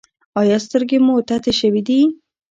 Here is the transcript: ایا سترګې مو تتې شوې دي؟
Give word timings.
ایا 0.39 0.57
سترګې 0.65 0.97
مو 1.05 1.13
تتې 1.27 1.51
شوې 1.59 1.81
دي؟ 1.87 1.99